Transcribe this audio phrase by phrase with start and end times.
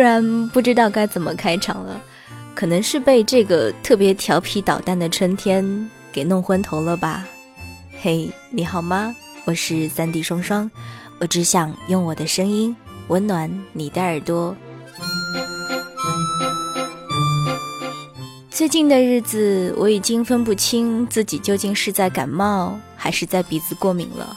[0.00, 2.00] 突然不知道该怎么开场了，
[2.54, 7.26] 可能是被这个特别调皮捣蛋的春天给弄昏头了吧？
[8.00, 9.14] 嘿，你好吗？
[9.44, 10.70] 我是三 D 双双，
[11.18, 12.74] 我只想用我的声音
[13.08, 14.56] 温暖你的耳朵。
[18.48, 24.34] 最近的日子，我已经分不清自己究竟是在感冒还是在鼻子过敏了，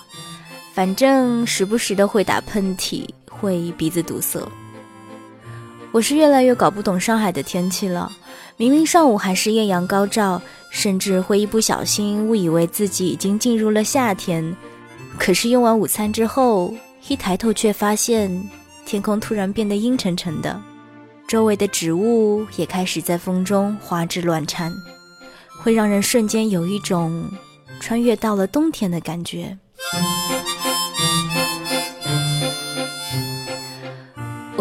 [0.73, 4.45] 反正时不时的会打喷嚏，会鼻子堵塞。
[5.94, 8.12] 我是越来越搞不懂上海的天气了。
[8.58, 14.56] 明明上午还是艳阳高照，甚至会一不小心误以为自己已经进入了夏天。
[15.20, 16.74] 可是用完午餐之后，
[17.08, 18.50] 一抬头却发现
[18.88, 20.60] 天空突然变得阴沉沉的，
[21.28, 24.73] 周围的植物也开始在风中花枝乱颤，
[25.62, 27.23] 会让人瞬间有一种
[27.80, 29.56] 穿越到了冬天的感觉。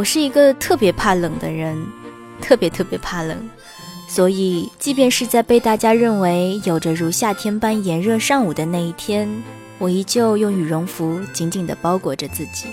[0.03, 1.81] 我是一个特别怕冷的人，
[2.41, 3.49] 特别特别怕冷，
[4.09, 9.31] 所以即便是在被大家认为有着如夏天般炎热上午的那一天，
[9.79, 12.67] 我依旧用羽绒服紧紧地包裹着自己。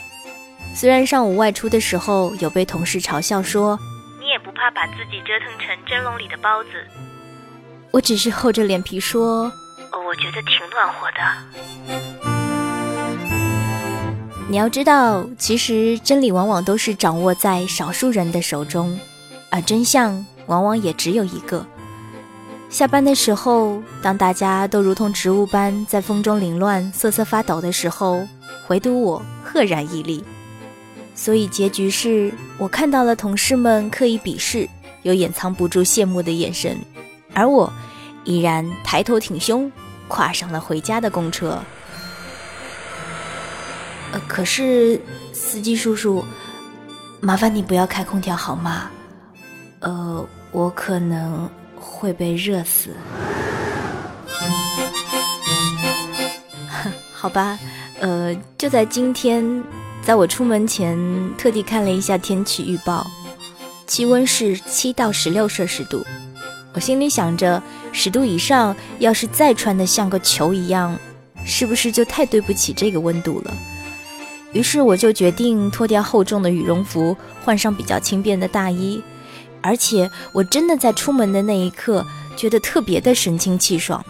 [0.73, 3.77] 虽然上午外出的时候有被同事嘲笑说
[4.19, 6.69] ：“你也不怕把自己折腾成蒸笼里的包子？”
[7.93, 9.43] 我只是厚着脸皮说
[9.93, 12.17] ：“哦，我觉得挺暖和的。”
[14.51, 18.99] 你要知道，其实真理往往都是掌握在少数人的手中，
[19.51, 21.63] 而真相往往也只有一个。
[22.67, 28.27] 下班的时候，当大家都如同植物般在风中凌乱、瑟瑟发抖的时候，
[28.69, 30.23] 唯独我赫然屹立。
[31.13, 34.67] 所以结局是我看到了同事们刻意鄙视、
[35.03, 36.75] 又掩藏不住羡慕的眼神，
[37.35, 37.71] 而我
[38.23, 39.71] 依然抬头挺胸，
[40.07, 41.59] 跨上了回家的公车。
[44.11, 44.99] 呃，可是
[45.33, 46.25] 司机叔叔，
[47.21, 48.89] 麻烦你不要开空调好吗？
[49.81, 52.89] 呃，我可能会被热死。
[57.13, 57.59] 好吧，
[57.99, 59.63] 呃，就在今天，
[60.01, 60.97] 在我出门前
[61.37, 63.05] 特地看了一下天气预报，
[63.85, 66.03] 气温是七到十六摄氏度。
[66.73, 67.61] 我心里想着，
[67.91, 70.97] 十度以上，要是再穿的像个球一样，
[71.45, 73.53] 是不是就太对不起这个温度了？
[74.51, 79.01] 于是我就决定脱掉厚重的羽绒服，换上比较轻便的大衣，
[79.61, 82.05] 而且我真的在出门的那一刻
[82.35, 84.03] 觉得特别的神清气爽，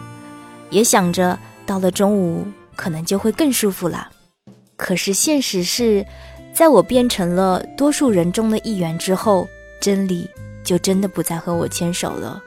[0.70, 4.08] 也想着到了中午可能就会更舒服了。
[4.76, 6.06] 可是现实是，
[6.54, 9.46] 在我变成了多数人中的一员之后，
[9.78, 10.26] 真理
[10.64, 12.42] 就真的不再和我牵手了。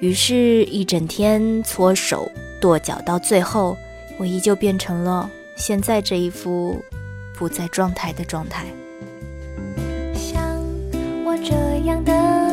[0.00, 2.30] 于是，一整天搓手
[2.60, 3.74] 跺脚，到最后，
[4.18, 5.30] 我依旧变成了。
[5.58, 6.82] 现在这一副
[7.34, 8.64] 不在状态的状态。
[10.14, 10.40] 像
[11.24, 11.52] 我这
[11.84, 12.47] 样的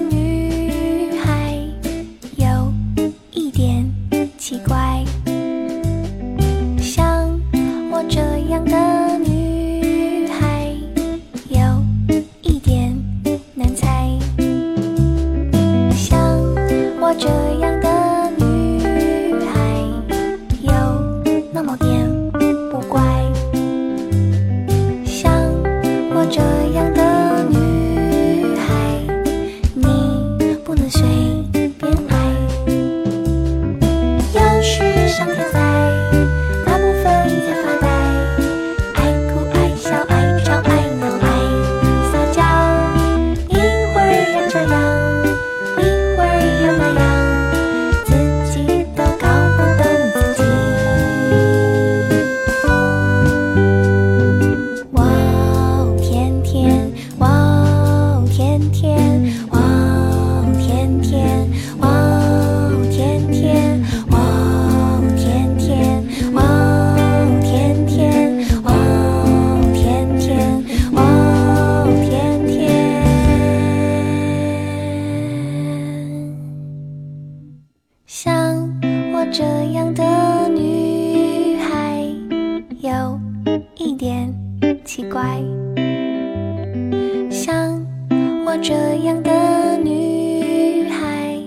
[88.61, 88.73] 这
[89.03, 91.37] 样的女孩，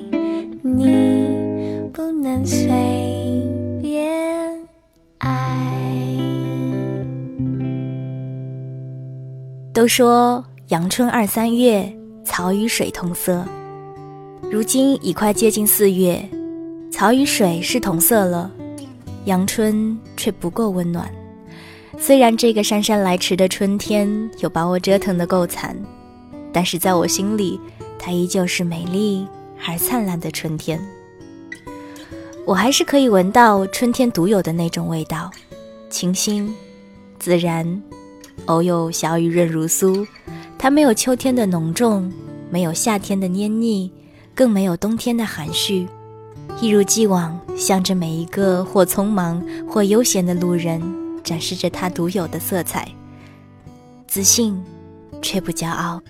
[0.63, 1.29] 你
[1.93, 2.69] 不能随
[3.81, 4.09] 便
[5.19, 5.67] 爱。
[9.73, 11.91] 都说阳春二三月，
[12.25, 13.45] 草与水同色。
[14.51, 16.23] 如今已快接近四月，
[16.91, 18.51] 草与水是同色了，
[19.25, 21.11] 阳春却不够温暖。
[21.99, 24.09] 虽然这个姗姗来迟的春天，
[24.39, 25.77] 有把我折腾得够惨。
[26.59, 27.61] 但是在我心里，
[28.01, 29.25] 它依旧是美丽
[29.65, 30.85] 而灿烂的春天。
[32.45, 35.31] 我还是可以闻到春天独有的那种味道，
[35.89, 36.53] 清新、
[37.21, 37.81] 自然，
[38.47, 40.05] 偶有小雨润如酥。
[40.59, 42.13] 它没有秋天的浓重，
[42.51, 43.93] 没有夏天的黏腻，
[44.35, 45.87] 更没有冬天的含蓄。
[46.61, 50.83] 一如既往，向着每一个或匆忙或悠闲的路人，
[51.23, 52.89] 展示着它独有的色彩。
[54.09, 54.61] 自信，
[55.23, 56.03] 却不骄傲。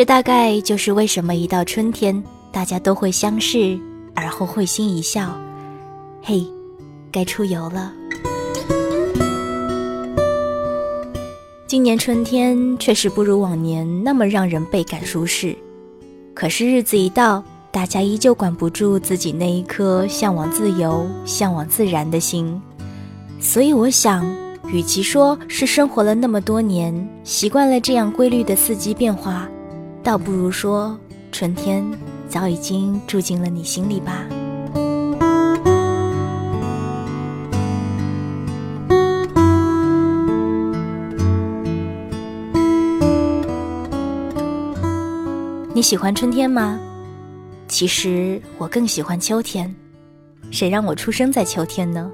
[0.00, 3.78] 这大概就是为什么一到春天，大家都会相视，
[4.14, 5.38] 而后会心一笑。
[6.22, 6.42] 嘿，
[7.12, 7.92] 该出游了。
[11.66, 15.54] 今年春天确实不如往年那么让人倍感舒适，
[16.32, 22.58] 可是日子一到，大家依旧管不住自己那一颗向往自由、向往自然的心。
[23.38, 24.26] 所以我想，
[24.72, 29.46] 与其说是生活了那么多年，习惯了这样规律的四季变化，
[30.02, 30.98] 倒不如说
[31.30, 31.84] 春天
[32.28, 34.24] 早已经住进了你心里吧。
[45.72, 46.78] 你喜欢春天吗？
[47.68, 49.72] 其实我更喜欢秋天。
[50.50, 52.10] 谁让我出生在秋天呢？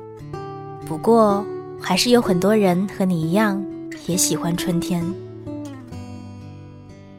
[0.86, 1.44] 不过
[1.80, 3.64] 还是有很多人和你一样
[4.06, 5.02] 也喜欢春天。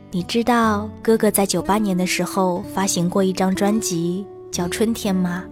[0.09, 5.43] 你知道哥哥在九八年的时候发行过一张专辑叫《春天》吗？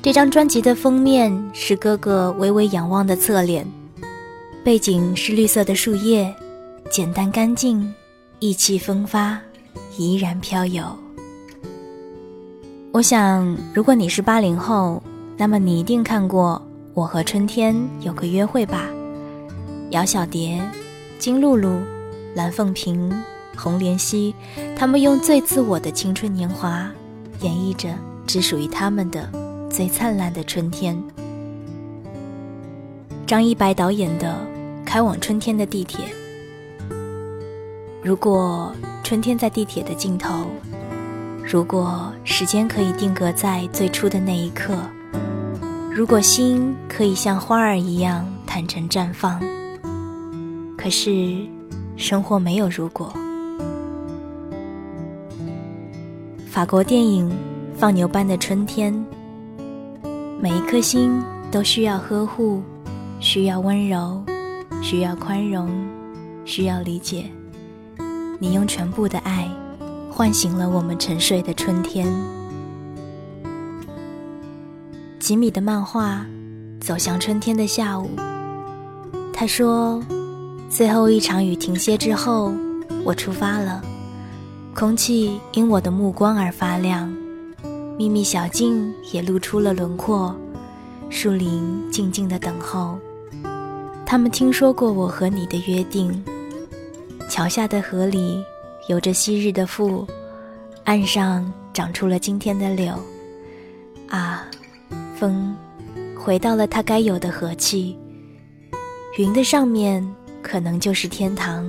[0.00, 3.66] 这张专辑的封面是哥哥微微仰望的侧脸，
[4.62, 6.32] 背景是绿色的树叶，
[6.90, 7.92] 简单干净，
[8.38, 9.38] 意气风发。
[9.98, 10.84] 怡然飘游。
[12.92, 15.02] 我想，如果你是八零后，
[15.36, 16.62] 那么你一定看过
[16.94, 18.88] 《我和春天有个约会》吧？
[19.90, 20.60] 姚小蝶、
[21.18, 21.80] 金露露、
[22.34, 23.10] 蓝凤萍、
[23.56, 24.34] 红莲溪，
[24.76, 26.88] 他们用最自我的青春年华，
[27.40, 27.88] 演绎着
[28.26, 29.30] 只属于他们的
[29.70, 30.96] 最灿烂的春天。
[33.26, 34.36] 张一白导演的
[34.86, 36.04] 《开往春天的地铁》，
[38.02, 38.72] 如果。
[39.06, 40.46] 春天在地铁的尽头，
[41.44, 44.74] 如果时间可以定格在最初的那一刻，
[45.92, 49.40] 如果心可以像花儿一样坦诚绽放，
[50.76, 51.36] 可是
[51.96, 53.14] 生活没有如果。
[56.56, 57.28] 法国电影
[57.76, 58.90] 《放牛班的春天》，
[60.40, 62.62] 每一颗心都需要呵护，
[63.20, 64.24] 需要温柔，
[64.82, 65.68] 需要宽容，
[66.46, 67.26] 需要理解。
[68.38, 69.46] 你用全部的爱，
[70.10, 72.10] 唤醒了我们沉睡的春天。
[75.18, 76.24] 吉米的漫画
[76.80, 78.08] 《走向春天的下午》，
[79.30, 80.02] 他说
[80.70, 82.50] ：“最后一场雨停歇之后，
[83.04, 83.82] 我出发了。
[84.78, 87.10] 空气因我的目光而发亮，
[87.96, 90.36] 秘密小径也露出了轮廓。
[91.08, 92.98] 树林静静的等候，
[94.04, 96.22] 他们听说过我和你的约定。”
[97.26, 98.44] 桥下的河里
[98.86, 100.06] 有着昔日的父，
[100.84, 102.92] 岸上长出了今天的柳。
[104.10, 104.46] 啊，
[105.16, 105.56] 风
[106.14, 107.98] 回到了它该有的和气。
[109.16, 110.06] 云的上面
[110.42, 111.66] 可能就是天堂，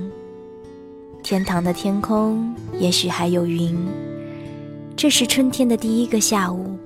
[1.28, 3.76] 天堂的天空也许还有云。
[4.96, 6.78] 这是春天的第一个下午，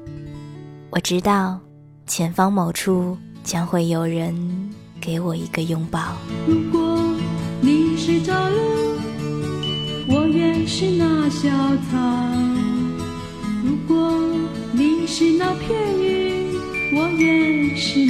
[0.91, 1.61] 我知道
[2.09, 4.35] 前方某处将会有人
[5.01, 6.17] 给我一个拥抱。
[6.45, 6.99] 如果
[7.61, 8.59] 你是朝露，
[10.09, 11.49] 我愿是那小
[11.89, 11.97] 草。
[13.63, 14.13] 如果
[14.73, 15.71] 你是那片
[16.01, 18.07] 云，我愿是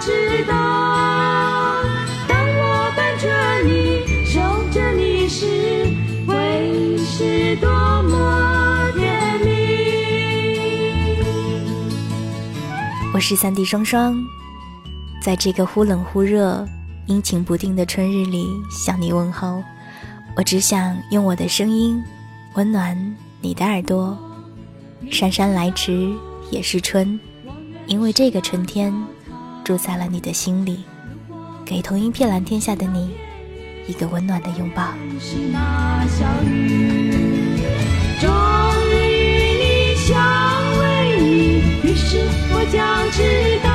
[0.00, 0.54] 知道，
[2.28, 3.28] 当我伴着
[3.64, 4.40] 你，守
[4.72, 5.46] 着你时，
[6.26, 7.68] 会是多
[8.02, 9.46] 么甜蜜。
[13.12, 14.16] 我是三弟双双，
[15.22, 16.66] 在这个忽冷忽热、
[17.06, 19.62] 阴晴不定的春日里向你问候。
[20.36, 22.02] 我只想用我的声音。
[22.56, 24.16] 温暖你的耳朵，
[25.10, 26.12] 姗姗来迟
[26.50, 27.18] 也是春。
[27.86, 28.94] 因为这个春天
[29.64, 30.84] 住在了你的心里，
[31.64, 33.10] 给同一片蓝天下的你
[33.88, 34.92] 一个温暖的拥抱。
[35.18, 37.10] 是那小雨，
[38.20, 38.30] 终
[38.92, 40.14] 于与你相
[40.78, 42.18] 偎依，于是
[42.52, 43.73] 我将知道。